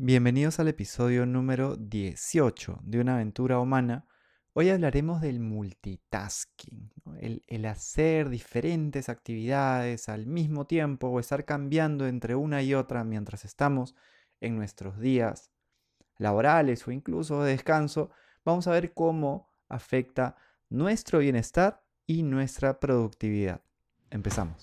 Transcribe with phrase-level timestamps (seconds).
[0.00, 4.06] Bienvenidos al episodio número 18 de Una aventura humana.
[4.52, 12.06] Hoy hablaremos del multitasking, el, el, hacer diferentes actividades al mismo tiempo o estar cambiando
[12.06, 13.96] entre una y otra mientras estamos
[14.40, 15.50] en nuestros días
[16.16, 18.10] laborales o incluso de descanso.
[18.44, 20.36] Vamos a ver cómo afecta
[20.68, 23.62] nuestro bienestar y nuestra productividad.
[24.10, 24.62] Empezamos.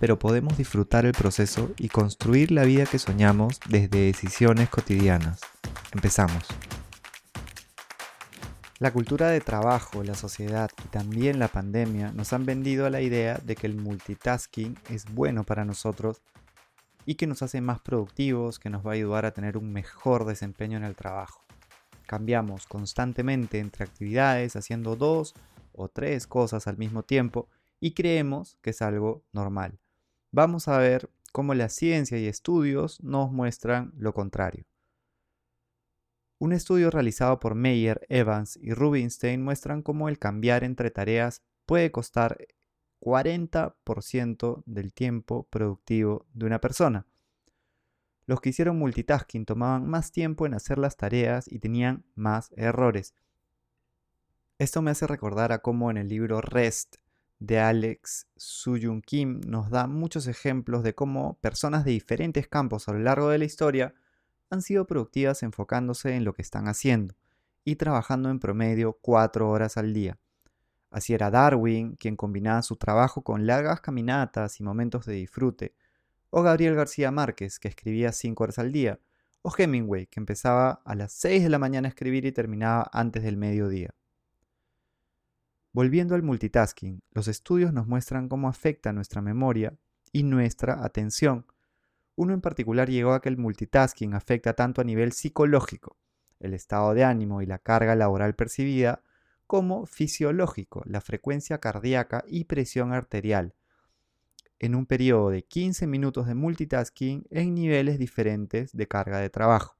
[0.00, 5.40] pero podemos disfrutar el proceso y construir la vida que soñamos desde decisiones cotidianas.
[5.92, 6.44] Empezamos.
[8.78, 13.38] La cultura de trabajo, la sociedad y también la pandemia nos han vendido la idea
[13.38, 16.22] de que el multitasking es bueno para nosotros
[17.04, 20.26] y que nos hace más productivos, que nos va a ayudar a tener un mejor
[20.26, 21.42] desempeño en el trabajo.
[22.06, 25.34] Cambiamos constantemente entre actividades haciendo dos
[25.72, 27.48] o tres cosas al mismo tiempo
[27.80, 29.80] y creemos que es algo normal
[30.30, 34.64] vamos a ver cómo la ciencia y estudios nos muestran lo contrario.
[36.38, 41.90] Un estudio realizado por Meyer, Evans y Rubinstein muestran cómo el cambiar entre tareas puede
[41.90, 42.38] costar
[43.00, 47.06] 40% del tiempo productivo de una persona.
[48.26, 53.14] Los que hicieron multitasking tomaban más tiempo en hacer las tareas y tenían más errores.
[54.58, 56.96] Esto me hace recordar a cómo en el libro Rest
[57.38, 62.92] de Alex Suyun Kim nos da muchos ejemplos de cómo personas de diferentes campos a
[62.92, 63.94] lo largo de la historia
[64.50, 67.14] han sido productivas enfocándose en lo que están haciendo
[67.64, 70.18] y trabajando en promedio cuatro horas al día.
[70.90, 75.74] Así era Darwin, quien combinaba su trabajo con largas caminatas y momentos de disfrute,
[76.30, 78.98] o Gabriel García Márquez, que escribía cinco horas al día,
[79.42, 83.22] o Hemingway, que empezaba a las 6 de la mañana a escribir y terminaba antes
[83.22, 83.94] del mediodía.
[85.78, 89.78] Volviendo al multitasking, los estudios nos muestran cómo afecta nuestra memoria
[90.10, 91.46] y nuestra atención.
[92.16, 95.96] Uno en particular llegó a que el multitasking afecta tanto a nivel psicológico,
[96.40, 99.04] el estado de ánimo y la carga laboral percibida,
[99.46, 103.54] como fisiológico, la frecuencia cardíaca y presión arterial,
[104.58, 109.76] en un periodo de 15 minutos de multitasking en niveles diferentes de carga de trabajo,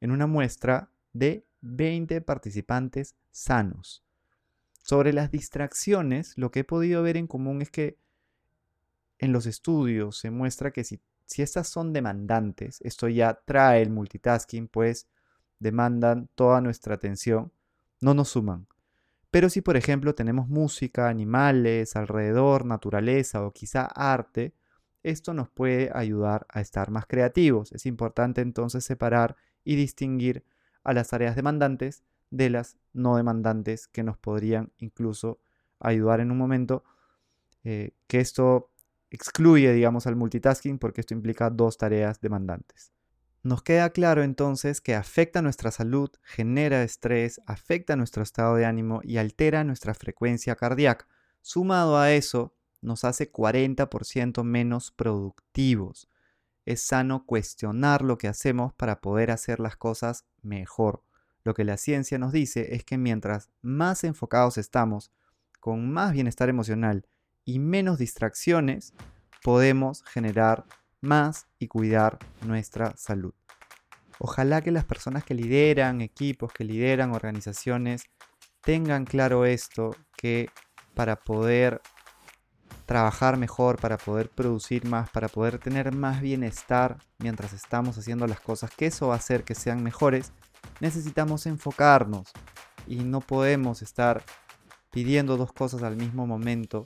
[0.00, 4.02] en una muestra de 20 participantes sanos.
[4.82, 7.96] Sobre las distracciones, lo que he podido ver en común es que
[9.18, 11.00] en los estudios se muestra que si,
[11.36, 15.08] estas son demandantes, esto ya trae el multitasking, pues
[15.60, 17.52] demandan toda nuestra atención,
[18.00, 18.66] no nos suman.
[19.30, 24.52] Pero si por ejemplo tenemos música, animales, alrededor, naturaleza o quizá arte,
[25.04, 27.72] esto nos puede ayudar a estar más creativos.
[27.72, 30.44] Es importante entonces separar y distinguir
[30.84, 35.38] a las tareas demandantes de las no demandantes que nos podrían incluso
[35.78, 36.82] ayudar en un momento,
[37.62, 38.70] eh, que esto
[39.10, 42.92] excluye, digamos, al multitasking porque esto implica dos tareas demandantes.
[43.42, 49.00] Nos queda claro entonces que afecta nuestra salud, genera estrés, afecta nuestro estado de ánimo
[49.02, 51.06] y altera nuestra frecuencia cardíaca.
[51.42, 56.08] Sumado a eso, nos hace 40% menos productivos.
[56.64, 61.02] Es sano cuestionar lo que hacemos para poder hacer las cosas mejor.
[61.44, 65.10] Lo que la ciencia nos dice es que mientras más enfocados estamos,
[65.60, 67.06] con más bienestar emocional
[67.44, 68.94] y menos distracciones,
[69.42, 70.64] podemos generar
[71.00, 73.34] más y cuidar nuestra salud.
[74.18, 78.04] Ojalá que las personas que lideran equipos, que lideran organizaciones,
[78.60, 80.48] tengan claro esto, que
[80.94, 81.80] para poder
[82.86, 88.40] trabajar mejor, para poder producir más, para poder tener más bienestar mientras estamos haciendo las
[88.40, 90.32] cosas, que eso va a hacer que sean mejores,
[90.80, 92.32] necesitamos enfocarnos
[92.86, 94.22] y no podemos estar
[94.90, 96.82] pidiendo dos cosas al mismo momento,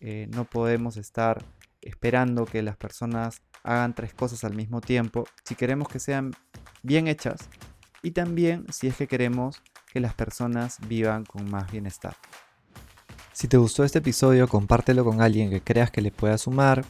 [0.00, 1.44] eh, no podemos estar
[1.80, 6.32] esperando que las personas hagan tres cosas al mismo tiempo si queremos que sean
[6.82, 7.48] bien hechas
[8.02, 9.62] y también si es que queremos
[9.92, 12.16] que las personas vivan con más bienestar.
[13.32, 16.84] Si te gustó este episodio, compártelo con alguien que creas que le pueda sumar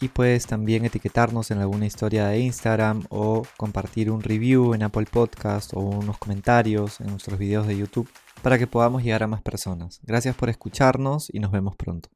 [0.00, 5.06] y puedes también etiquetarnos en alguna historia de Instagram o compartir un review en Apple
[5.10, 8.08] Podcast o unos comentarios en nuestros videos de YouTube
[8.42, 10.00] para que podamos llegar a más personas.
[10.02, 12.08] Gracias por escucharnos y nos vemos pronto.